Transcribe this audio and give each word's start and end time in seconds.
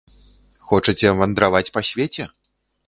Хочаце 0.71 1.07
вандраваць 1.21 1.65
па 1.77 1.81
свеце? 1.93 2.23